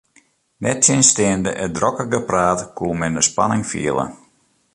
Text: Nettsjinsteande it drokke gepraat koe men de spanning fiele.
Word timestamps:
Nettsjinsteande 0.63 1.51
it 1.65 1.71
drokke 1.77 2.05
gepraat 2.13 2.59
koe 2.77 2.93
men 2.99 3.15
de 3.17 3.23
spanning 3.29 3.63
fiele. 3.71 4.05